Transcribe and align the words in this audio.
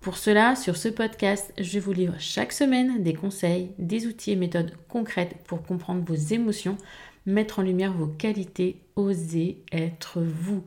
Pour 0.00 0.16
cela, 0.16 0.56
sur 0.56 0.78
ce 0.78 0.88
podcast, 0.88 1.52
je 1.58 1.78
vous 1.78 1.92
livre 1.92 2.14
chaque 2.18 2.52
semaine 2.52 3.02
des 3.02 3.12
conseils, 3.12 3.72
des 3.78 4.06
outils 4.06 4.30
et 4.30 4.36
méthodes 4.36 4.72
concrètes 4.88 5.36
pour 5.44 5.62
comprendre 5.62 6.02
vos 6.06 6.14
émotions, 6.14 6.78
mettre 7.26 7.58
en 7.58 7.62
lumière 7.62 7.92
vos 7.92 8.06
qualités, 8.06 8.80
oser 8.96 9.62
être 9.72 10.22
vous. 10.22 10.64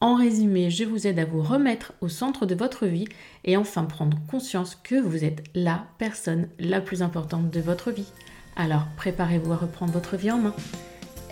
En 0.00 0.16
résumé, 0.16 0.68
je 0.68 0.82
vous 0.82 1.06
aide 1.06 1.20
à 1.20 1.24
vous 1.24 1.42
remettre 1.42 1.92
au 2.00 2.08
centre 2.08 2.44
de 2.44 2.56
votre 2.56 2.86
vie 2.86 3.06
et 3.44 3.56
enfin 3.56 3.84
prendre 3.84 4.18
conscience 4.28 4.74
que 4.74 4.96
vous 4.96 5.24
êtes 5.24 5.44
la 5.54 5.86
personne 5.98 6.48
la 6.58 6.80
plus 6.80 7.02
importante 7.02 7.50
de 7.50 7.60
votre 7.60 7.92
vie. 7.92 8.10
Alors 8.56 8.86
préparez-vous 8.96 9.52
à 9.52 9.56
reprendre 9.58 9.92
votre 9.92 10.16
vie 10.16 10.32
en 10.32 10.38
main. 10.38 10.54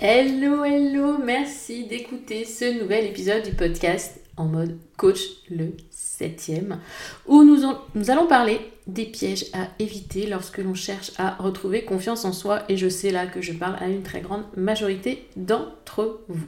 Hello, 0.00 0.62
hello, 0.62 1.18
merci 1.18 1.84
d'écouter 1.88 2.44
ce 2.44 2.80
nouvel 2.80 3.06
épisode 3.06 3.42
du 3.42 3.56
podcast 3.56 4.19
en 4.40 4.46
mode 4.46 4.78
coach 4.96 5.20
le 5.50 5.74
septième, 5.90 6.80
où 7.26 7.44
nous, 7.44 8.10
allons 8.10 8.26
parler 8.26 8.60
des 8.86 9.04
pièges 9.04 9.46
à 9.52 9.68
éviter 9.78 10.26
lorsque 10.26 10.58
l'on 10.58 10.74
cherche 10.74 11.12
à 11.18 11.34
retrouver 11.34 11.84
confiance 11.84 12.24
en 12.24 12.32
soi. 12.32 12.62
Et 12.68 12.76
je 12.76 12.88
sais 12.88 13.10
là 13.10 13.26
que 13.26 13.42
je 13.42 13.52
parle 13.52 13.76
à 13.80 13.88
une 13.88 14.02
très 14.02 14.20
grande 14.20 14.44
majorité 14.56 15.28
d'entre 15.36 16.22
vous. 16.28 16.46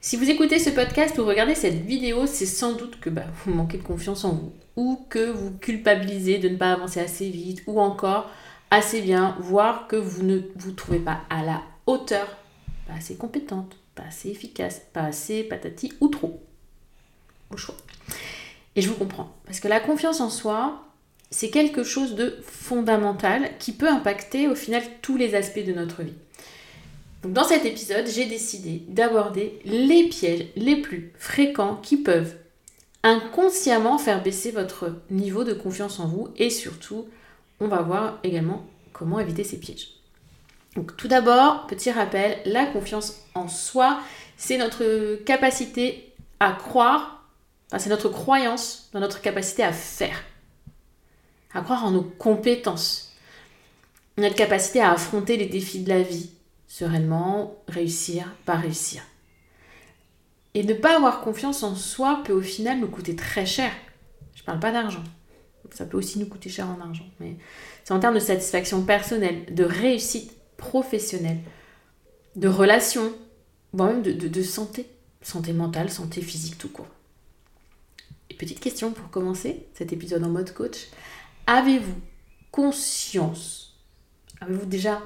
Si 0.00 0.16
vous 0.16 0.30
écoutez 0.30 0.58
ce 0.58 0.70
podcast 0.70 1.16
ou 1.18 1.24
regardez 1.24 1.54
cette 1.54 1.84
vidéo, 1.84 2.26
c'est 2.26 2.46
sans 2.46 2.72
doute 2.72 2.98
que 2.98 3.10
bah, 3.10 3.26
vous 3.44 3.52
manquez 3.52 3.78
de 3.78 3.84
confiance 3.84 4.24
en 4.24 4.32
vous 4.32 4.52
ou 4.74 4.98
que 5.10 5.30
vous 5.30 5.52
culpabilisez 5.58 6.38
de 6.38 6.48
ne 6.48 6.56
pas 6.56 6.72
avancer 6.72 6.98
assez 6.98 7.28
vite 7.28 7.62
ou 7.66 7.78
encore 7.78 8.30
assez 8.70 9.02
bien, 9.02 9.36
voire 9.38 9.86
que 9.86 9.96
vous 9.96 10.22
ne 10.22 10.40
vous 10.56 10.72
trouvez 10.72 10.98
pas 10.98 11.20
à 11.28 11.44
la 11.44 11.62
hauteur, 11.86 12.26
pas 12.88 12.94
assez 12.94 13.16
compétente, 13.16 13.76
pas 13.94 14.04
assez 14.04 14.30
efficace, 14.30 14.82
pas 14.92 15.02
assez 15.02 15.44
patati 15.44 15.92
ou 16.00 16.08
trop. 16.08 16.42
Choix. 17.56 17.76
Et 18.76 18.82
je 18.82 18.88
vous 18.88 18.94
comprends. 18.94 19.34
Parce 19.46 19.60
que 19.60 19.68
la 19.68 19.80
confiance 19.80 20.20
en 20.20 20.30
soi, 20.30 20.84
c'est 21.30 21.50
quelque 21.50 21.84
chose 21.84 22.14
de 22.14 22.36
fondamental 22.42 23.50
qui 23.58 23.72
peut 23.72 23.88
impacter 23.88 24.48
au 24.48 24.54
final 24.54 24.82
tous 25.00 25.16
les 25.16 25.34
aspects 25.34 25.64
de 25.64 25.72
notre 25.72 26.02
vie. 26.02 26.14
Donc 27.22 27.32
dans 27.32 27.44
cet 27.44 27.64
épisode, 27.64 28.06
j'ai 28.06 28.26
décidé 28.26 28.82
d'aborder 28.88 29.60
les 29.64 30.08
pièges 30.08 30.46
les 30.56 30.76
plus 30.76 31.12
fréquents 31.18 31.76
qui 31.76 31.96
peuvent 31.96 32.34
inconsciemment 33.04 33.98
faire 33.98 34.22
baisser 34.22 34.50
votre 34.50 34.92
niveau 35.10 35.44
de 35.44 35.52
confiance 35.52 36.00
en 36.00 36.06
vous 36.06 36.28
et 36.36 36.50
surtout, 36.50 37.06
on 37.60 37.68
va 37.68 37.82
voir 37.82 38.18
également 38.24 38.64
comment 38.92 39.20
éviter 39.20 39.44
ces 39.44 39.58
pièges. 39.58 39.88
Donc 40.76 40.96
tout 40.96 41.08
d'abord, 41.08 41.66
petit 41.66 41.90
rappel, 41.90 42.38
la 42.44 42.66
confiance 42.66 43.20
en 43.34 43.48
soi, 43.48 44.00
c'est 44.36 44.56
notre 44.56 45.16
capacité 45.24 46.12
à 46.40 46.52
croire 46.52 47.21
c'est 47.78 47.90
notre 47.90 48.08
croyance 48.08 48.90
dans 48.92 49.00
notre 49.00 49.20
capacité 49.20 49.62
à 49.62 49.72
faire, 49.72 50.22
à 51.54 51.62
croire 51.62 51.84
en 51.84 51.90
nos 51.90 52.02
compétences, 52.02 53.14
notre 54.18 54.34
capacité 54.34 54.80
à 54.80 54.92
affronter 54.92 55.36
les 55.36 55.46
défis 55.46 55.82
de 55.82 55.88
la 55.88 56.02
vie 56.02 56.30
sereinement, 56.68 57.62
réussir, 57.68 58.34
pas 58.44 58.54
réussir. 58.54 59.02
Et 60.54 60.64
ne 60.64 60.74
pas 60.74 60.96
avoir 60.96 61.20
confiance 61.20 61.62
en 61.62 61.74
soi 61.74 62.22
peut 62.24 62.32
au 62.32 62.42
final 62.42 62.78
nous 62.78 62.88
coûter 62.88 63.16
très 63.16 63.46
cher. 63.46 63.70
Je 64.34 64.42
parle 64.42 64.60
pas 64.60 64.72
d'argent. 64.72 65.04
Ça 65.70 65.86
peut 65.86 65.96
aussi 65.96 66.18
nous 66.18 66.26
coûter 66.26 66.50
cher 66.50 66.68
en 66.68 66.80
argent. 66.80 67.06
Mais 67.20 67.36
c'est 67.84 67.94
en 67.94 68.00
termes 68.00 68.14
de 68.14 68.20
satisfaction 68.20 68.82
personnelle, 68.84 69.54
de 69.54 69.64
réussite 69.64 70.32
professionnelle, 70.56 71.40
de 72.36 72.48
relations, 72.48 73.12
voire 73.72 73.90
même 73.90 74.02
de, 74.02 74.12
de 74.12 74.42
santé. 74.42 74.86
Santé 75.22 75.52
mentale, 75.52 75.90
santé 75.90 76.20
physique 76.20 76.58
tout 76.58 76.68
court 76.68 76.88
petite 78.32 78.60
question 78.60 78.92
pour 78.92 79.10
commencer 79.10 79.66
cet 79.74 79.92
épisode 79.92 80.24
en 80.24 80.28
mode 80.28 80.52
coach. 80.52 80.88
Avez-vous 81.46 81.94
conscience, 82.50 83.80
avez-vous 84.40 84.66
déjà 84.66 85.02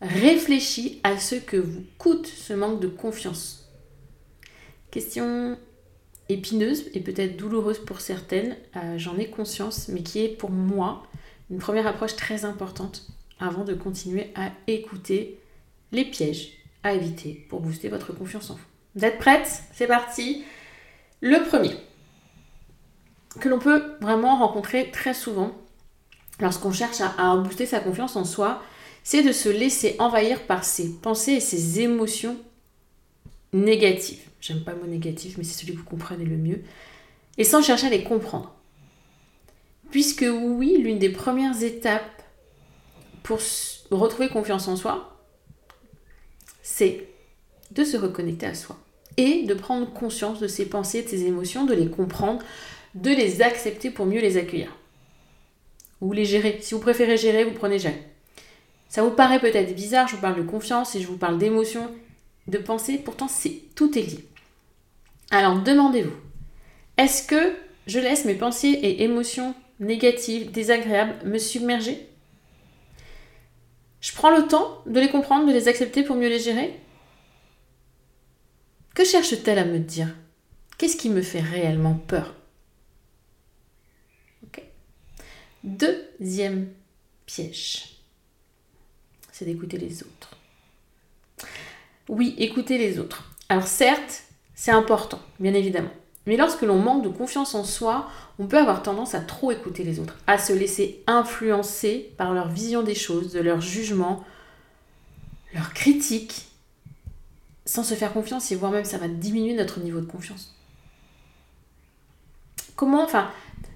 réfléchi 0.00 1.00
à 1.04 1.18
ce 1.18 1.34
que 1.36 1.56
vous 1.56 1.84
coûte 1.98 2.26
ce 2.26 2.52
manque 2.52 2.80
de 2.80 2.88
confiance? 2.88 3.70
Question 4.90 5.56
épineuse 6.28 6.84
et 6.94 7.00
peut-être 7.00 7.36
douloureuse 7.36 7.78
pour 7.78 8.00
certaines, 8.00 8.56
euh, 8.76 8.98
j'en 8.98 9.18
ai 9.18 9.28
conscience, 9.28 9.88
mais 9.88 10.02
qui 10.02 10.24
est 10.24 10.28
pour 10.28 10.50
moi 10.50 11.06
une 11.50 11.58
première 11.58 11.86
approche 11.86 12.16
très 12.16 12.44
importante 12.44 13.06
avant 13.38 13.64
de 13.64 13.74
continuer 13.74 14.30
à 14.34 14.52
écouter 14.66 15.40
les 15.92 16.04
pièges 16.04 16.58
à 16.82 16.94
éviter 16.94 17.46
pour 17.48 17.60
booster 17.60 17.88
votre 17.88 18.12
confiance 18.12 18.50
en 18.50 18.54
vous. 18.54 18.66
Vous 18.96 19.04
êtes 19.04 19.18
prête 19.18 19.62
C'est 19.72 19.86
parti! 19.86 20.44
Le 21.20 21.46
premier 21.48 21.76
que 23.40 23.48
l'on 23.48 23.58
peut 23.58 23.96
vraiment 24.00 24.38
rencontrer 24.38 24.90
très 24.90 25.14
souvent 25.14 25.52
lorsqu'on 26.40 26.72
cherche 26.72 27.00
à, 27.00 27.36
booster 27.36 27.66
sa 27.66 27.80
confiance 27.80 28.16
en 28.16 28.24
soi, 28.24 28.62
c'est 29.04 29.22
de 29.22 29.32
se 29.32 29.48
laisser 29.48 29.96
envahir 29.98 30.46
par 30.46 30.64
ses 30.64 30.90
pensées 30.90 31.32
et 31.32 31.40
ses 31.40 31.80
émotions 31.80 32.36
négatives. 33.52 34.20
J'aime 34.40 34.64
pas 34.64 34.72
le 34.72 34.80
mot 34.80 34.86
négatif, 34.86 35.36
mais 35.38 35.44
c'est 35.44 35.60
celui 35.60 35.74
que 35.74 35.78
vous 35.78 35.84
comprenez 35.84 36.24
le 36.24 36.36
mieux. 36.36 36.62
Et 37.38 37.44
sans 37.44 37.62
chercher 37.62 37.86
à 37.86 37.90
les 37.90 38.02
comprendre. 38.02 38.54
Puisque 39.90 40.24
oui, 40.28 40.78
l'une 40.78 40.98
des 40.98 41.10
premières 41.10 41.62
étapes 41.62 42.22
pour 43.22 43.38
retrouver 43.90 44.28
confiance 44.28 44.68
en 44.68 44.76
soi, 44.76 45.20
c'est 46.62 47.08
de 47.70 47.84
se 47.84 47.96
reconnecter 47.96 48.46
à 48.46 48.54
soi 48.54 48.78
et 49.16 49.44
de 49.44 49.54
prendre 49.54 49.92
conscience 49.92 50.40
de 50.40 50.48
ses 50.48 50.66
pensées, 50.66 51.02
de 51.02 51.08
ses 51.08 51.24
émotions, 51.24 51.66
de 51.66 51.74
les 51.74 51.88
comprendre, 51.88 52.42
de 52.94 53.10
les 53.10 53.42
accepter 53.42 53.90
pour 53.90 54.06
mieux 54.06 54.20
les 54.20 54.36
accueillir. 54.36 54.76
Ou 56.00 56.12
les 56.12 56.24
gérer. 56.24 56.58
Si 56.60 56.74
vous 56.74 56.80
préférez 56.80 57.16
gérer, 57.16 57.44
vous 57.44 57.52
prenez 57.52 57.78
gérer. 57.78 58.02
Ça 58.88 59.02
vous 59.02 59.10
paraît 59.10 59.40
peut-être 59.40 59.74
bizarre, 59.74 60.06
je 60.06 60.16
vous 60.16 60.20
parle 60.20 60.36
de 60.36 60.42
confiance 60.42 60.94
et 60.94 61.00
je 61.00 61.06
vous 61.06 61.16
parle 61.16 61.38
d'émotion, 61.38 61.90
de 62.46 62.58
pensée, 62.58 62.98
pourtant 62.98 63.28
c'est 63.28 63.62
tout 63.74 63.98
est 63.98 64.02
lié. 64.02 64.28
Alors 65.30 65.62
demandez-vous, 65.62 66.14
est-ce 66.98 67.26
que 67.26 67.54
je 67.86 67.98
laisse 67.98 68.26
mes 68.26 68.34
pensées 68.34 68.68
et 68.68 69.02
émotions 69.02 69.54
négatives, 69.80 70.50
désagréables 70.50 71.26
me 71.26 71.38
submerger? 71.38 72.06
Je 74.02 74.12
prends 74.12 74.36
le 74.36 74.46
temps 74.46 74.82
de 74.84 75.00
les 75.00 75.08
comprendre, 75.08 75.46
de 75.46 75.52
les 75.52 75.68
accepter 75.68 76.02
pour 76.02 76.16
mieux 76.16 76.28
les 76.28 76.40
gérer? 76.40 76.78
Que 78.94 79.04
cherche-t-elle 79.04 79.58
à 79.58 79.64
me 79.64 79.78
dire? 79.78 80.14
Qu'est-ce 80.76 80.98
qui 80.98 81.08
me 81.08 81.22
fait 81.22 81.40
réellement 81.40 81.94
peur? 81.94 82.34
Deuxième 85.64 86.68
piège, 87.26 87.98
c'est 89.30 89.44
d'écouter 89.44 89.78
les 89.78 90.02
autres. 90.02 90.36
Oui, 92.08 92.34
écouter 92.38 92.78
les 92.78 92.98
autres. 92.98 93.30
Alors 93.48 93.66
certes, 93.66 94.24
c'est 94.54 94.72
important, 94.72 95.20
bien 95.38 95.54
évidemment. 95.54 95.92
Mais 96.26 96.36
lorsque 96.36 96.62
l'on 96.62 96.78
manque 96.78 97.04
de 97.04 97.08
confiance 97.08 97.54
en 97.54 97.64
soi, 97.64 98.08
on 98.38 98.46
peut 98.46 98.58
avoir 98.58 98.82
tendance 98.82 99.14
à 99.14 99.20
trop 99.20 99.50
écouter 99.50 99.84
les 99.84 99.98
autres, 99.98 100.16
à 100.26 100.38
se 100.38 100.52
laisser 100.52 101.02
influencer 101.06 102.12
par 102.16 102.32
leur 102.32 102.48
vision 102.48 102.82
des 102.82 102.94
choses, 102.94 103.32
de 103.32 103.40
leur 103.40 103.60
jugement, 103.60 104.24
leur 105.54 105.72
critique, 105.74 106.46
sans 107.66 107.84
se 107.84 107.94
faire 107.94 108.12
confiance 108.12 108.50
et 108.50 108.56
voire 108.56 108.72
même 108.72 108.84
ça 108.84 108.98
va 108.98 109.08
diminuer 109.08 109.54
notre 109.54 109.80
niveau 109.80 110.00
de 110.00 110.06
confiance. 110.06 110.54
Comment, 112.74 113.04
enfin, 113.04 113.30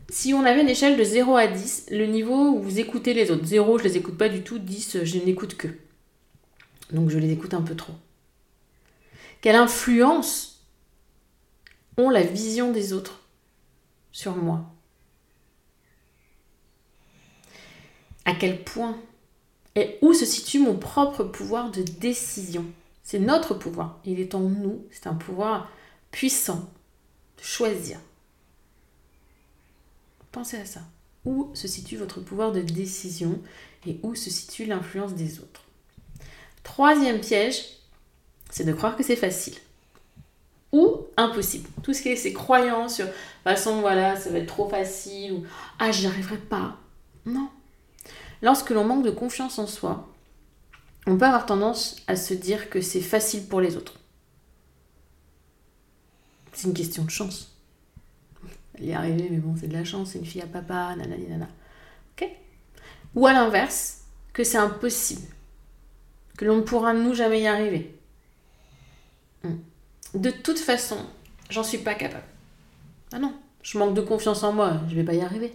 si 0.09 0.35
on 0.35 0.45
avait 0.45 0.63
une 0.63 0.69
échelle 0.69 0.97
de 0.97 1.05
0 1.05 1.37
à 1.37 1.47
10, 1.47 1.87
le 1.91 2.07
niveau 2.07 2.51
où 2.51 2.63
vous 2.63 2.79
écoutez 2.79 3.15
les 3.15 3.31
autres, 3.31 3.45
0 3.45 3.79
je 3.79 3.85
les 3.85 3.97
écoute 3.97 4.17
pas 4.17 4.29
du 4.29 4.43
tout, 4.43 4.59
10 4.59 5.05
je 5.05 5.19
n'écoute 5.19 5.57
que. 5.57 5.69
Donc 6.93 7.11
je 7.11 7.19
les 7.19 7.33
écoute 7.33 7.55
un 7.55 7.63
peu 7.63 7.75
trop. 7.75 7.95
Quelle 9.41 9.57
influence 9.57 10.65
ont 11.97 12.11
la 12.11 12.23
vision 12.23 12.73
des 12.73 12.93
autres 12.93 13.23
sur 14.13 14.37
moi? 14.37 14.65
À 18.25 18.35
quel 18.35 18.63
point 18.65 18.99
Et 19.77 19.99
où 20.03 20.13
se 20.13 20.25
situe 20.25 20.59
mon 20.59 20.77
propre 20.77 21.25
pouvoir 21.25 21.71
de 21.71 21.83
décision? 21.83 22.65
C'est 23.03 23.21
notre 23.21 23.55
pouvoir. 23.55 24.01
Il 24.05 24.19
est 24.19 24.35
en 24.35 24.41
nous. 24.41 24.85
C'est 24.91 25.07
un 25.07 25.15
pouvoir 25.15 25.71
puissant 26.11 26.69
de 27.39 27.43
choisir. 27.43 27.99
Pensez 30.37 30.59
à 30.59 30.67
ça. 30.67 30.83
Où 31.25 31.51
se 31.55 31.67
situe 31.67 31.97
votre 31.97 32.21
pouvoir 32.21 32.53
de 32.53 32.61
décision 32.61 33.41
et 33.87 33.99
où 34.03 34.15
se 34.15 34.29
situe 34.29 34.67
l'influence 34.67 35.15
des 35.15 35.41
autres? 35.41 35.65
Troisième 36.63 37.21
piège, 37.21 37.65
c'est 38.51 38.65
de 38.65 38.75
croire 38.75 38.99
que 38.99 39.03
c'est 39.03 39.17
facile 39.17 39.55
ou 40.73 41.07
impossible. 41.17 41.71
Tout 41.83 41.95
ce 41.95 42.03
qui 42.03 42.11
est 42.11 42.17
ces 42.17 42.35
croyances 42.35 42.97
sur, 42.97 43.07
de 43.07 43.11
toute 43.11 43.19
façon, 43.45 43.81
voilà, 43.81 44.15
ça 44.17 44.29
va 44.29 44.37
être 44.37 44.47
trop 44.47 44.69
facile 44.69 45.33
ou 45.33 45.47
ah, 45.79 45.91
j'y 45.91 46.07
arriverai 46.07 46.37
pas. 46.37 46.77
Non. 47.25 47.49
Lorsque 48.43 48.69
l'on 48.69 48.85
manque 48.85 49.07
de 49.07 49.11
confiance 49.11 49.59
en 49.59 49.67
soi, 49.67 50.07
on 51.07 51.17
peut 51.17 51.25
avoir 51.25 51.47
tendance 51.47 51.97
à 52.09 52.15
se 52.15 52.35
dire 52.35 52.69
que 52.69 52.83
c'est 52.83 53.01
facile 53.01 53.47
pour 53.47 53.63
les 53.63 53.79
autres. 53.79 53.95
C'est 56.53 56.69
une 56.69 56.75
question 56.75 57.05
de 57.05 57.11
chance. 57.11 57.56
Y 58.81 58.91
est 58.91 59.31
mais 59.31 59.39
bon, 59.39 59.55
c'est 59.59 59.69
de 59.69 59.73
la 59.73 59.85
chance, 59.85 60.11
c'est 60.13 60.19
une 60.19 60.27
fille 60.27 60.43
à 60.43 60.47
papa, 60.47 60.95
nanani 60.97 61.27
nana. 61.29 61.49
Ok 62.13 62.29
Ou 63.15 63.27
à 63.27 63.33
l'inverse, 63.33 64.03
que 64.33 64.45
c'est 64.45 64.59
impossible. 64.59 65.27
Que 66.37 66.45
l'on 66.45 66.57
ne 66.57 66.63
pourra 66.63 66.93
nous 66.93 67.15
jamais 67.15 67.41
y 67.41 67.47
arriver. 67.47 67.95
Hmm. 69.43 69.57
De 70.15 70.31
toute 70.31 70.59
façon, 70.59 70.99
j'en 71.49 71.63
suis 71.63 71.79
pas 71.79 71.95
capable. 71.95 72.25
Ah 73.13 73.19
non, 73.19 73.35
je 73.63 73.79
manque 73.79 73.95
de 73.95 74.01
confiance 74.03 74.43
en 74.43 74.53
moi, 74.53 74.81
je 74.89 74.95
vais 74.95 75.05
pas 75.05 75.15
y 75.15 75.21
arriver. 75.21 75.53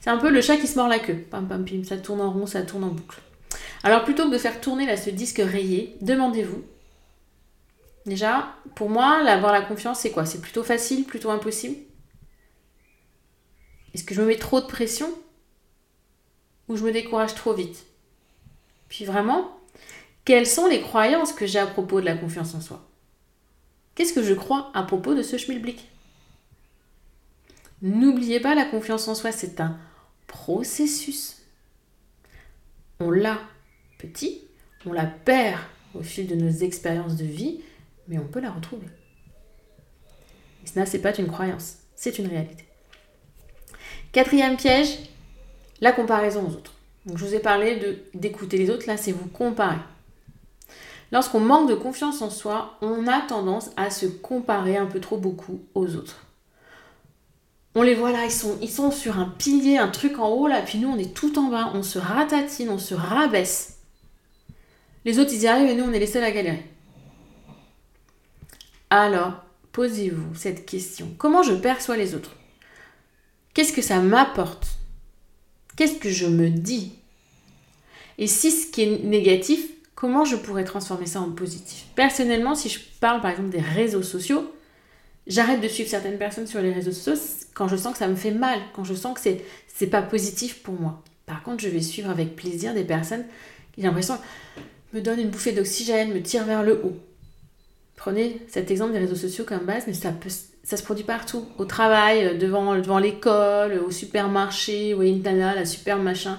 C'est 0.00 0.10
un 0.10 0.18
peu 0.18 0.30
le 0.30 0.40
chat 0.40 0.56
qui 0.56 0.66
se 0.66 0.76
mord 0.76 0.88
la 0.88 0.98
queue. 0.98 1.24
Pam 1.30 1.46
pam 1.46 1.64
pim, 1.64 1.84
ça 1.84 1.98
tourne 1.98 2.20
en 2.20 2.32
rond, 2.32 2.46
ça 2.46 2.62
tourne 2.62 2.84
en 2.84 2.88
boucle. 2.88 3.20
Alors 3.82 4.04
plutôt 4.04 4.28
que 4.28 4.32
de 4.32 4.38
faire 4.38 4.60
tourner 4.60 4.86
là 4.86 4.96
ce 4.96 5.10
disque 5.10 5.42
rayé, 5.44 5.96
demandez-vous. 6.00 6.64
Déjà, 8.06 8.54
pour 8.74 8.88
moi, 8.88 9.18
avoir 9.28 9.52
la 9.52 9.60
confiance, 9.60 10.00
c'est 10.00 10.10
quoi? 10.10 10.24
C'est 10.24 10.40
plutôt 10.40 10.62
facile, 10.62 11.04
plutôt 11.04 11.30
impossible? 11.30 11.76
Est-ce 13.94 14.04
que 14.04 14.14
je 14.14 14.20
me 14.20 14.26
mets 14.26 14.38
trop 14.38 14.60
de 14.60 14.66
pression 14.66 15.08
Ou 16.68 16.76
je 16.76 16.84
me 16.84 16.92
décourage 16.92 17.34
trop 17.34 17.54
vite? 17.54 17.86
Puis 18.88 19.04
vraiment, 19.04 19.60
quelles 20.24 20.46
sont 20.46 20.66
les 20.66 20.80
croyances 20.80 21.32
que 21.32 21.46
j'ai 21.46 21.58
à 21.58 21.66
propos 21.66 22.00
de 22.00 22.06
la 22.06 22.16
confiance 22.16 22.54
en 22.54 22.60
soi? 22.60 22.86
Qu'est-ce 23.94 24.12
que 24.12 24.22
je 24.22 24.34
crois 24.34 24.70
à 24.74 24.82
propos 24.82 25.14
de 25.14 25.22
ce 25.22 25.36
schmilblick? 25.36 25.88
N'oubliez 27.82 28.40
pas, 28.40 28.54
la 28.54 28.64
confiance 28.64 29.08
en 29.08 29.14
soi, 29.14 29.32
c'est 29.32 29.60
un 29.60 29.78
processus. 30.26 31.42
On 33.00 33.10
l'a 33.10 33.40
petit, 33.98 34.42
on 34.86 34.92
la 34.92 35.06
perd 35.06 35.60
au 35.94 36.02
fil 36.02 36.26
de 36.26 36.34
nos 36.34 36.50
expériences 36.50 37.16
de 37.16 37.24
vie, 37.24 37.62
mais 38.08 38.18
on 38.18 38.28
peut 38.28 38.40
la 38.40 38.50
retrouver. 38.50 38.86
Et 40.62 40.66
ce 40.66 40.78
n'est 40.78 41.02
pas 41.02 41.16
une 41.16 41.28
croyance, 41.28 41.78
c'est 41.96 42.18
une 42.18 42.26
réalité. 42.26 42.69
Quatrième 44.12 44.56
piège, 44.56 44.98
la 45.80 45.92
comparaison 45.92 46.42
aux 46.42 46.54
autres. 46.54 46.74
Donc, 47.06 47.16
je 47.16 47.24
vous 47.24 47.34
ai 47.34 47.38
parlé 47.38 47.80
d'écouter 48.12 48.58
les 48.58 48.68
autres, 48.68 48.86
là 48.88 48.96
c'est 48.96 49.12
vous 49.12 49.28
comparer. 49.28 49.78
Lorsqu'on 51.12 51.40
manque 51.40 51.68
de 51.68 51.74
confiance 51.74 52.20
en 52.20 52.30
soi, 52.30 52.76
on 52.82 53.06
a 53.06 53.20
tendance 53.20 53.70
à 53.76 53.90
se 53.90 54.06
comparer 54.06 54.76
un 54.76 54.86
peu 54.86 55.00
trop 55.00 55.16
beaucoup 55.16 55.60
aux 55.74 55.94
autres. 55.94 56.26
On 57.76 57.82
les 57.82 57.94
voit 57.94 58.10
là, 58.10 58.24
ils 58.24 58.32
sont, 58.32 58.58
ils 58.60 58.70
sont 58.70 58.90
sur 58.90 59.18
un 59.20 59.26
pilier, 59.26 59.78
un 59.78 59.88
truc 59.88 60.18
en 60.18 60.28
haut 60.28 60.48
là, 60.48 60.60
puis 60.60 60.78
nous 60.78 60.88
on 60.88 60.98
est 60.98 61.14
tout 61.14 61.38
en 61.38 61.48
bas, 61.48 61.70
on 61.74 61.84
se 61.84 62.00
ratatine, 62.00 62.68
on 62.68 62.78
se 62.78 62.94
rabaisse. 62.94 63.78
Les 65.04 65.20
autres 65.20 65.32
ils 65.32 65.42
y 65.42 65.46
arrivent 65.46 65.70
et 65.70 65.76
nous 65.76 65.84
on 65.84 65.92
est 65.92 66.00
les 66.00 66.08
seuls 66.08 66.24
à 66.24 66.32
galérer. 66.32 66.68
Alors, 68.90 69.34
posez-vous 69.70 70.34
cette 70.34 70.66
question. 70.66 71.14
Comment 71.16 71.44
je 71.44 71.54
perçois 71.54 71.96
les 71.96 72.16
autres? 72.16 72.32
Qu'est-ce 73.60 73.74
que 73.74 73.82
ça 73.82 74.00
m'apporte? 74.00 74.68
Qu'est-ce 75.76 75.96
que 75.96 76.08
je 76.08 76.24
me 76.24 76.48
dis? 76.48 76.94
Et 78.16 78.26
si 78.26 78.50
ce 78.50 78.66
qui 78.68 78.84
est 78.84 79.04
négatif, 79.04 79.60
comment 79.94 80.24
je 80.24 80.36
pourrais 80.36 80.64
transformer 80.64 81.04
ça 81.04 81.20
en 81.20 81.30
positif? 81.30 81.84
Personnellement, 81.94 82.54
si 82.54 82.70
je 82.70 82.80
parle 83.00 83.20
par 83.20 83.32
exemple 83.32 83.50
des 83.50 83.60
réseaux 83.60 84.02
sociaux, 84.02 84.50
j'arrête 85.26 85.60
de 85.60 85.68
suivre 85.68 85.90
certaines 85.90 86.16
personnes 86.16 86.46
sur 86.46 86.62
les 86.62 86.72
réseaux 86.72 86.90
sociaux 86.90 87.22
quand 87.52 87.68
je 87.68 87.76
sens 87.76 87.92
que 87.92 87.98
ça 87.98 88.08
me 88.08 88.16
fait 88.16 88.30
mal, 88.30 88.58
quand 88.74 88.84
je 88.84 88.94
sens 88.94 89.14
que 89.14 89.20
c'est 89.20 89.44
c'est 89.68 89.88
pas 89.88 90.00
positif 90.00 90.62
pour 90.62 90.80
moi. 90.80 91.02
Par 91.26 91.42
contre, 91.42 91.62
je 91.62 91.68
vais 91.68 91.82
suivre 91.82 92.08
avec 92.08 92.36
plaisir 92.36 92.72
des 92.72 92.84
personnes 92.84 93.26
qui, 93.74 93.82
j'ai 93.82 93.88
l'impression, 93.88 94.16
me 94.94 95.02
donnent 95.02 95.20
une 95.20 95.28
bouffée 95.28 95.52
d'oxygène, 95.52 96.14
me 96.14 96.22
tirent 96.22 96.46
vers 96.46 96.62
le 96.62 96.80
haut. 96.82 96.96
Prenez 97.96 98.40
cet 98.48 98.70
exemple 98.70 98.92
des 98.92 99.00
réseaux 99.00 99.16
sociaux 99.16 99.44
comme 99.44 99.66
base, 99.66 99.84
mais 99.86 99.92
ça, 99.92 100.12
peut, 100.12 100.30
ça 100.70 100.76
se 100.76 100.84
produit 100.84 101.02
partout. 101.02 101.46
Au 101.58 101.64
travail, 101.64 102.38
devant, 102.38 102.76
devant 102.76 103.00
l'école, 103.00 103.80
au 103.84 103.90
supermarché, 103.90 104.94
ou 104.94 105.02
une 105.02 105.20
nana, 105.20 105.52
la 105.56 105.64
super 105.64 105.98
machin. 105.98 106.38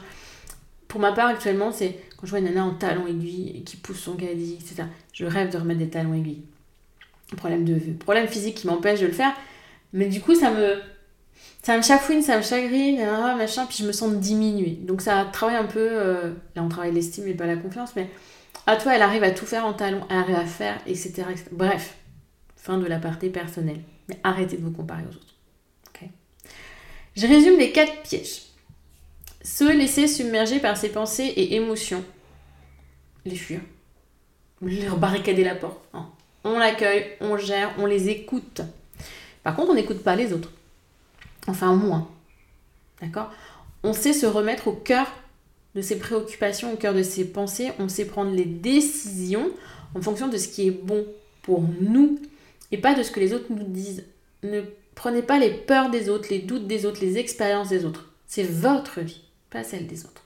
Pour 0.87 1.01
ma 1.01 1.11
part, 1.11 1.27
actuellement, 1.27 1.73
c'est 1.73 1.99
quand 2.15 2.27
je 2.27 2.29
vois 2.29 2.39
une 2.39 2.45
nana 2.45 2.63
en 2.63 2.73
talons 2.73 3.07
aiguilles 3.07 3.61
qui 3.65 3.75
pousse 3.75 3.99
son 3.99 4.15
caddie, 4.15 4.53
etc. 4.53 4.87
Je 5.11 5.25
rêve 5.25 5.51
de 5.51 5.57
remettre 5.57 5.81
des 5.81 5.89
talons 5.89 6.13
aiguilles. 6.13 6.45
Problème, 7.35 7.65
de, 7.65 7.77
problème 7.99 8.25
physique 8.25 8.55
qui 8.55 8.67
m'empêche 8.67 9.01
de 9.01 9.07
le 9.07 9.11
faire. 9.11 9.33
Mais 9.91 10.05
du 10.05 10.21
coup, 10.21 10.33
ça 10.33 10.49
me, 10.49 10.77
ça 11.61 11.75
me 11.75 11.81
chafouine, 11.81 12.21
ça 12.21 12.37
me 12.37 12.41
chagrine, 12.41 13.05
machin, 13.37 13.65
puis 13.65 13.79
je 13.81 13.85
me 13.85 13.91
sens 13.91 14.13
diminuée. 14.13 14.79
Donc 14.81 15.01
ça 15.01 15.27
travaille 15.33 15.57
un 15.57 15.65
peu, 15.65 15.89
euh, 15.91 16.31
là 16.55 16.63
on 16.63 16.69
travaille 16.69 16.93
l'estime 16.93 17.27
et 17.27 17.33
pas 17.33 17.47
la 17.47 17.57
confiance, 17.57 17.97
mais 17.97 18.09
à 18.65 18.77
toi, 18.77 18.95
elle 18.95 19.01
arrive 19.01 19.25
à 19.25 19.31
tout 19.31 19.45
faire 19.45 19.65
en 19.65 19.73
talons, 19.73 20.05
elle 20.09 20.17
arrive 20.19 20.35
à 20.37 20.45
faire, 20.45 20.77
etc. 20.87 21.23
Bref, 21.51 21.97
fin 22.55 22.77
de 22.77 22.85
la 22.85 22.97
partie 22.97 23.29
personnelle. 23.29 23.81
Mais 24.07 24.17
arrêtez 24.23 24.57
de 24.57 24.63
vous 24.63 24.71
comparer 24.71 25.03
aux 25.03 25.15
autres. 25.15 25.31
Je 27.15 27.27
résume 27.27 27.59
les 27.59 27.71
quatre 27.71 28.01
pièges. 28.03 28.43
Se 29.43 29.63
laisser 29.65 30.07
submerger 30.07 30.59
par 30.59 30.77
ses 30.77 30.89
pensées 30.89 31.25
et 31.25 31.55
émotions. 31.55 32.03
Les 33.25 33.35
fuir. 33.35 33.59
Leur 34.61 34.97
barricader 34.97 35.43
la 35.43 35.55
porte. 35.55 35.83
On 36.43 36.57
l'accueille, 36.57 37.05
on 37.19 37.37
gère, 37.37 37.73
on 37.77 37.85
les 37.85 38.09
écoute. 38.09 38.61
Par 39.43 39.55
contre, 39.55 39.71
on 39.71 39.75
n'écoute 39.75 40.03
pas 40.03 40.15
les 40.15 40.33
autres. 40.33 40.51
Enfin, 41.47 41.73
moins. 41.75 42.09
D'accord? 43.01 43.31
On 43.83 43.93
sait 43.93 44.13
se 44.13 44.25
remettre 44.25 44.67
au 44.67 44.73
cœur 44.73 45.07
de 45.75 45.81
ses 45.81 45.97
préoccupations, 45.97 46.73
au 46.73 46.77
cœur 46.77 46.93
de 46.93 47.03
ses 47.03 47.25
pensées. 47.25 47.71
On 47.79 47.89
sait 47.89 48.05
prendre 48.05 48.31
les 48.31 48.45
décisions 48.45 49.51
en 49.95 50.01
fonction 50.01 50.27
de 50.27 50.37
ce 50.37 50.47
qui 50.47 50.67
est 50.67 50.71
bon 50.71 51.05
pour 51.41 51.63
nous 51.81 52.19
et 52.71 52.77
pas 52.77 52.93
de 52.93 53.03
ce 53.03 53.11
que 53.11 53.19
les 53.19 53.33
autres 53.33 53.47
nous 53.49 53.63
disent. 53.63 54.05
Ne 54.43 54.61
prenez 54.95 55.21
pas 55.21 55.39
les 55.39 55.51
peurs 55.51 55.89
des 55.89 56.09
autres, 56.09 56.27
les 56.29 56.39
doutes 56.39 56.67
des 56.67 56.85
autres, 56.85 57.01
les 57.01 57.17
expériences 57.17 57.69
des 57.69 57.85
autres. 57.85 58.11
C'est 58.27 58.43
votre 58.43 59.01
vie, 59.01 59.21
pas 59.49 59.63
celle 59.63 59.87
des 59.87 60.05
autres. 60.05 60.23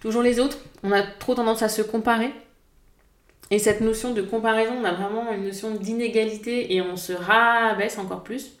Toujours 0.00 0.22
les 0.22 0.38
autres, 0.38 0.58
on 0.82 0.92
a 0.92 1.02
trop 1.02 1.34
tendance 1.34 1.62
à 1.62 1.68
se 1.68 1.82
comparer. 1.82 2.30
Et 3.50 3.58
cette 3.58 3.80
notion 3.80 4.12
de 4.12 4.22
comparaison, 4.22 4.74
on 4.80 4.84
a 4.84 4.92
vraiment 4.92 5.32
une 5.32 5.44
notion 5.44 5.74
d'inégalité 5.74 6.74
et 6.74 6.80
on 6.80 6.96
se 6.96 7.12
rabaisse 7.12 7.98
encore 7.98 8.24
plus. 8.24 8.52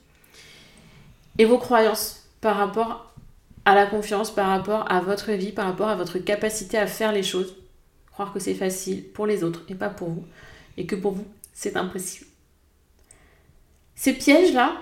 Et 1.38 1.44
vos 1.44 1.58
croyances 1.58 2.28
par 2.40 2.56
rapport 2.56 3.12
à 3.64 3.74
la 3.74 3.86
confiance, 3.86 4.30
par 4.30 4.48
rapport 4.48 4.90
à 4.90 5.00
votre 5.00 5.32
vie, 5.32 5.52
par 5.52 5.66
rapport 5.66 5.88
à 5.88 5.96
votre 5.96 6.18
capacité 6.18 6.78
à 6.78 6.86
faire 6.86 7.12
les 7.12 7.24
choses. 7.24 7.56
Croire 8.12 8.32
que 8.32 8.38
c'est 8.38 8.54
facile 8.54 9.04
pour 9.04 9.26
les 9.26 9.44
autres 9.44 9.62
et 9.68 9.74
pas 9.74 9.90
pour 9.90 10.08
vous. 10.08 10.24
Et 10.78 10.86
que 10.86 10.94
pour 10.94 11.12
vous, 11.12 11.26
c'est 11.56 11.76
impossible. 11.78 12.26
Ces 13.94 14.12
pièges-là, 14.12 14.76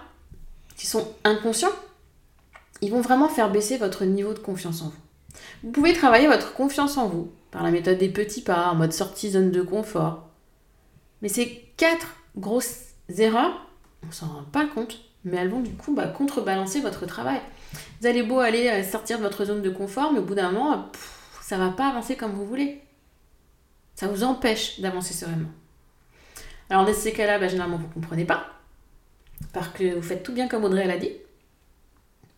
qui 0.76 0.88
sont 0.88 1.06
inconscients, 1.22 1.72
ils 2.82 2.90
vont 2.90 3.00
vraiment 3.00 3.28
faire 3.28 3.50
baisser 3.50 3.78
votre 3.78 4.04
niveau 4.04 4.34
de 4.34 4.40
confiance 4.40 4.82
en 4.82 4.86
vous. 4.86 5.38
Vous 5.62 5.70
pouvez 5.70 5.92
travailler 5.92 6.26
votre 6.26 6.52
confiance 6.52 6.96
en 6.96 7.06
vous 7.06 7.30
par 7.52 7.62
la 7.62 7.70
méthode 7.70 7.98
des 7.98 8.08
petits 8.08 8.42
pas, 8.42 8.70
en 8.70 8.74
mode 8.74 8.92
sortie 8.92 9.30
zone 9.30 9.52
de 9.52 9.62
confort. 9.62 10.28
Mais 11.22 11.28
ces 11.28 11.72
quatre 11.76 12.08
grosses 12.36 12.80
erreurs, 13.18 13.68
on 14.06 14.10
s'en 14.10 14.26
rend 14.26 14.42
pas 14.42 14.66
compte, 14.66 14.98
mais 15.22 15.36
elles 15.36 15.50
vont 15.50 15.62
du 15.62 15.74
coup 15.74 15.94
bah, 15.94 16.08
contrebalancer 16.08 16.80
votre 16.80 17.06
travail. 17.06 17.40
Vous 18.00 18.08
allez 18.08 18.24
beau 18.24 18.40
aller 18.40 18.68
euh, 18.68 18.82
sortir 18.82 19.18
de 19.18 19.22
votre 19.22 19.44
zone 19.44 19.62
de 19.62 19.70
confort, 19.70 20.12
mais 20.12 20.18
au 20.18 20.24
bout 20.24 20.34
d'un 20.34 20.50
moment, 20.50 20.90
ça 21.40 21.56
va 21.56 21.70
pas 21.70 21.86
avancer 21.86 22.16
comme 22.16 22.32
vous 22.32 22.46
voulez. 22.46 22.82
Ça 23.94 24.08
vous 24.08 24.24
empêche 24.24 24.80
d'avancer 24.80 25.14
sereinement. 25.14 25.50
Alors 26.70 26.84
dans 26.84 26.94
ces 26.94 27.12
cas-là, 27.12 27.46
généralement 27.46 27.76
vous 27.76 27.88
ne 27.88 27.92
comprenez 27.92 28.24
pas, 28.24 28.46
parce 29.52 29.68
que 29.68 29.94
vous 29.94 30.02
faites 30.02 30.22
tout 30.22 30.32
bien 30.32 30.48
comme 30.48 30.64
Audrey 30.64 30.86
l'a 30.86 30.98
dit. 30.98 31.12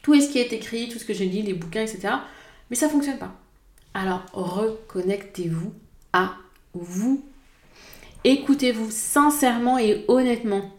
Tout 0.02 0.14
est 0.14 0.21
ce 0.21 0.30
qui 0.30 0.38
est 0.38 0.52
écrit, 0.52 0.88
tout 0.88 0.99
ce 0.99 1.04
que 1.04 1.14
j'ai 1.14 1.26
dit, 1.26 1.42
les 1.42 1.54
bouquins, 1.54 1.83
etc. 1.83 2.14
Mais 2.71 2.76
ça 2.76 2.87
ne 2.87 2.92
fonctionne 2.92 3.18
pas. 3.18 3.35
Alors 3.95 4.25
reconnectez-vous 4.33 5.73
à 6.12 6.37
vous. 6.75 7.25
Écoutez-vous 8.25 8.90
sincèrement 8.90 9.78
et 9.78 10.04
honnêtement. 10.09 10.71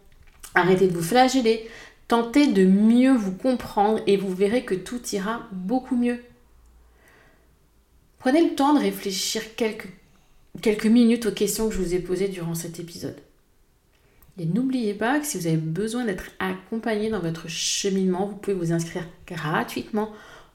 Arrêtez 0.53 0.87
de 0.87 0.93
vous 0.93 1.03
flageller. 1.03 1.67
Tentez 2.07 2.47
de 2.47 2.65
mieux 2.65 3.13
vous 3.13 3.33
comprendre 3.33 4.01
et 4.07 4.17
vous 4.17 4.33
verrez 4.33 4.63
que 4.63 4.75
tout 4.75 5.01
ira 5.11 5.47
beaucoup 5.51 5.95
mieux. 5.95 6.23
Prenez 8.19 8.49
le 8.49 8.55
temps 8.55 8.73
de 8.73 8.79
réfléchir 8.79 9.55
quelques, 9.55 9.89
quelques 10.61 10.85
minutes 10.85 11.25
aux 11.25 11.31
questions 11.31 11.67
que 11.67 11.75
je 11.75 11.81
vous 11.81 11.93
ai 11.93 11.99
posées 11.99 12.29
durant 12.29 12.55
cet 12.55 12.79
épisode. 12.79 13.21
Et 14.39 14.45
n'oubliez 14.45 14.93
pas 14.93 15.19
que 15.19 15.25
si 15.25 15.37
vous 15.37 15.47
avez 15.47 15.57
besoin 15.57 16.05
d'être 16.05 16.29
accompagné 16.39 17.09
dans 17.09 17.19
votre 17.19 17.47
cheminement, 17.47 18.27
vous 18.27 18.35
pouvez 18.35 18.55
vous 18.55 18.71
inscrire 18.71 19.07
gratuitement 19.25 20.11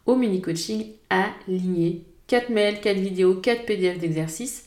au 0.06 0.14
mini-coaching 0.14 0.92
aligné. 1.10 2.04
4 2.28 2.50
mails, 2.50 2.80
4 2.80 2.96
vidéos, 2.96 3.34
4 3.34 3.66
PDF 3.66 3.98
d'exercices 3.98 4.66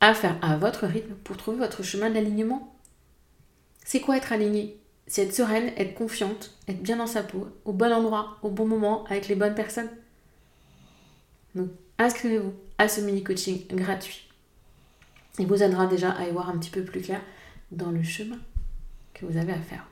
à 0.00 0.14
faire 0.14 0.36
à 0.40 0.56
votre 0.56 0.86
rythme 0.86 1.14
pour 1.24 1.36
trouver 1.36 1.58
votre 1.58 1.82
chemin 1.82 2.10
d'alignement. 2.10 2.74
C'est 3.84 4.00
quoi 4.00 4.16
être 4.16 4.32
aligné? 4.32 4.76
C'est 5.08 5.22
être 5.22 5.34
sereine, 5.34 5.72
être 5.76 5.94
confiante, 5.94 6.54
être 6.68 6.82
bien 6.82 6.96
dans 6.96 7.06
sa 7.06 7.22
peau, 7.22 7.48
au 7.64 7.72
bon 7.72 7.92
endroit, 7.92 8.38
au 8.42 8.50
bon 8.50 8.66
moment, 8.66 9.04
avec 9.04 9.26
les 9.26 9.34
bonnes 9.34 9.54
personnes. 9.54 9.88
Donc, 11.54 11.70
inscrivez-vous 11.98 12.52
à 12.76 12.88
ce 12.88 13.00
mini-coaching 13.00 13.66
gratuit. 13.74 14.28
Il 15.38 15.46
vous 15.46 15.62
aidera 15.62 15.86
déjà 15.86 16.10
à 16.12 16.28
y 16.28 16.30
voir 16.30 16.50
un 16.50 16.58
petit 16.58 16.70
peu 16.70 16.82
plus 16.82 17.00
clair 17.00 17.20
dans 17.70 17.90
le 17.90 18.02
chemin 18.02 18.38
que 19.14 19.26
vous 19.26 19.36
avez 19.36 19.52
à 19.52 19.60
faire. 19.60 19.86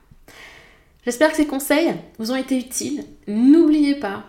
J'espère 1.05 1.31
que 1.31 1.37
ces 1.37 1.47
conseils 1.47 1.93
vous 2.19 2.31
ont 2.31 2.35
été 2.35 2.57
utiles. 2.57 3.05
N'oubliez 3.27 3.95
pas, 3.95 4.25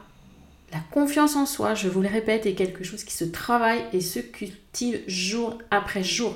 la 0.72 0.80
confiance 0.92 1.34
en 1.34 1.46
soi, 1.46 1.74
je 1.74 1.88
vous 1.88 2.02
le 2.02 2.08
répète, 2.08 2.46
est 2.46 2.54
quelque 2.54 2.84
chose 2.84 3.04
qui 3.04 3.14
se 3.14 3.24
travaille 3.24 3.82
et 3.92 4.00
se 4.00 4.20
cultive 4.20 5.02
jour 5.06 5.58
après 5.70 6.04
jour. 6.04 6.34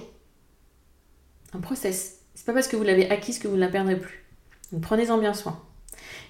Un 1.52 1.60
process. 1.60 2.20
C'est 2.34 2.46
pas 2.46 2.54
parce 2.54 2.66
que 2.66 2.76
vous 2.76 2.82
l'avez 2.82 3.10
acquise 3.10 3.38
que 3.38 3.46
vous 3.46 3.56
ne 3.56 3.60
la 3.60 3.68
perdrez 3.68 3.98
plus. 3.98 4.24
Donc 4.72 4.80
prenez-en 4.82 5.18
bien 5.18 5.34
soin. 5.34 5.62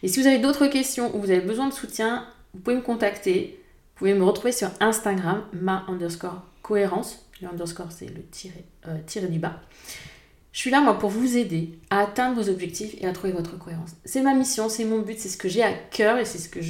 Et 0.03 0.09
si 0.09 0.21
vous 0.21 0.27
avez 0.27 0.39
d'autres 0.39 0.67
questions 0.67 1.15
ou 1.15 1.21
vous 1.21 1.31
avez 1.31 1.41
besoin 1.41 1.69
de 1.69 1.73
soutien, 1.73 2.27
vous 2.55 2.61
pouvez 2.61 2.77
me 2.77 2.83
contacter. 2.83 3.63
Vous 3.95 3.99
pouvez 3.99 4.15
me 4.15 4.25
retrouver 4.25 4.53
sur 4.53 4.71
Instagram, 4.81 5.45
ma 5.53 5.85
underscore 5.87 6.43
cohérence. 6.63 7.25
Le 7.41 7.49
underscore, 7.49 7.93
c'est 7.93 8.07
le 8.07 8.23
tiré, 8.25 8.65
euh, 8.89 9.29
du 9.29 9.39
bas. 9.39 9.61
Je 10.53 10.59
suis 10.59 10.71
là, 10.71 10.81
moi, 10.83 10.99
pour 10.99 11.09
vous 11.09 11.39
aider 11.39 11.79
à 11.89 12.01
atteindre 12.01 12.41
vos 12.41 12.51
objectifs 12.51 12.95
et 13.01 13.07
à 13.07 13.13
trouver 13.13 13.33
votre 13.33 13.59
cohérence. 13.59 13.97
C'est 14.05 14.21
ma 14.21 14.35
mission, 14.35 14.69
c'est 14.69 14.85
mon 14.85 15.01
but, 15.01 15.19
c'est 15.19 15.31
ce 15.31 15.39
que 15.39 15.49
j'ai 15.49 15.63
à 15.63 15.73
cœur 15.73 16.19
et 16.19 16.27
c'est 16.27 16.39
ce 16.39 16.51
que 16.51 16.61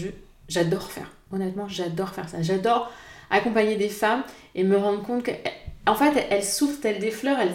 j'adore 0.49 0.91
faire. 0.91 1.11
Honnêtement, 1.33 1.67
j'adore 1.69 2.11
faire 2.11 2.29
ça. 2.29 2.43
J'adore 2.43 2.93
accompagner 3.31 3.77
des 3.77 3.89
femmes 3.89 4.23
et 4.55 4.63
me 4.63 4.77
rendre 4.77 5.03
compte 5.03 5.25
qu'en 5.25 5.95
fait, 5.97 6.27
elles 6.31 6.45
souffrent 6.45 6.81
telles 6.81 7.01
des. 7.01 7.13
Elles, 7.25 7.55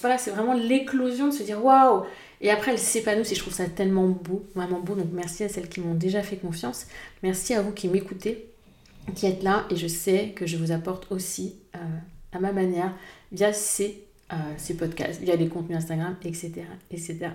voilà, 0.00 0.18
c'est 0.18 0.32
vraiment 0.32 0.54
l'éclosion 0.54 1.28
de 1.28 1.32
se 1.32 1.44
dire 1.44 1.64
waouh! 1.64 2.04
Et 2.40 2.50
après, 2.50 2.72
elles 2.72 2.78
s'épanouissent 2.78 3.30
et 3.30 3.34
je 3.34 3.40
trouve 3.40 3.52
ça 3.52 3.66
tellement 3.66 4.08
beau, 4.08 4.44
vraiment 4.56 4.80
beau. 4.80 4.94
Donc, 4.94 5.08
merci 5.12 5.44
à 5.44 5.48
celles 5.48 5.68
qui 5.68 5.80
m'ont 5.80 5.94
déjà 5.94 6.22
fait 6.22 6.36
confiance. 6.36 6.86
Merci 7.22 7.54
à 7.54 7.62
vous 7.62 7.72
qui 7.72 7.86
m'écoutez, 7.86 8.50
qui 9.14 9.26
êtes 9.26 9.42
là. 9.44 9.66
Et 9.70 9.76
je 9.76 9.86
sais 9.86 10.32
que 10.34 10.46
je 10.46 10.56
vous 10.56 10.72
apporte 10.72 11.12
aussi 11.12 11.56
euh, 11.76 11.78
à 12.32 12.40
ma 12.40 12.52
manière 12.52 12.92
via 13.30 13.52
ces 13.52 14.06
euh, 14.32 14.36
ces 14.56 14.76
podcasts, 14.76 15.20
via 15.20 15.36
les 15.36 15.48
contenus 15.48 15.78
Instagram, 15.78 16.16
etc. 16.22 16.62
etc. 16.90 17.30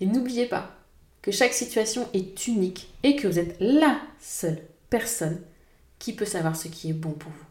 Et 0.00 0.06
n'oubliez 0.06 0.46
pas 0.46 0.76
que 1.22 1.30
chaque 1.30 1.52
situation 1.52 2.08
est 2.12 2.46
unique 2.48 2.92
et 3.02 3.16
que 3.16 3.28
vous 3.28 3.38
êtes 3.38 3.56
la 3.60 4.00
seule 4.18 4.60
personne 4.90 5.40
qui 5.98 6.12
peut 6.12 6.24
savoir 6.24 6.56
ce 6.56 6.66
qui 6.66 6.90
est 6.90 6.94
bon 6.94 7.12
pour 7.12 7.30
vous. 7.30 7.46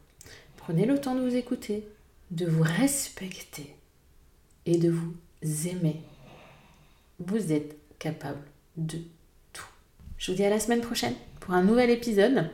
Prenez 0.58 0.86
le 0.86 1.00
temps 1.00 1.16
de 1.16 1.22
vous 1.22 1.36
écouter, 1.36 1.88
de 2.32 2.46
vous 2.46 2.64
respecter 2.64 3.76
et 4.66 4.78
de 4.78 4.90
vous 4.90 5.16
aimer. 5.68 6.02
Vous 7.20 7.54
êtes 7.54 7.78
capable 7.98 8.44
de 8.78 9.00
tout. 9.54 9.66
Je 10.18 10.32
vous 10.32 10.38
dis 10.38 10.44
à 10.44 10.50
la 10.50 10.60
semaine 10.60 10.82
prochaine 10.82 11.16
pour 11.40 11.54
un 11.54 11.64
nouvel 11.64 11.90
épisode. 11.90 12.50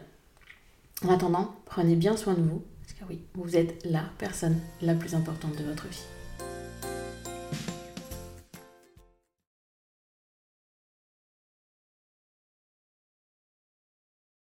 En 1.03 1.13
attendant, 1.13 1.56
prenez 1.65 1.96
bien 1.96 2.15
soin 2.15 2.34
de 2.34 2.41
vous, 2.41 2.63
parce 2.82 2.94
que 2.94 3.06
oui, 3.10 3.22
vous 3.34 3.56
êtes 3.56 3.84
la 3.86 4.03
personne 4.17 4.60
la 4.82 4.96
plus 4.96 5.15
importante 5.15 5.56
de 5.58 5.63
votre 5.63 5.88
vie. 5.88 6.16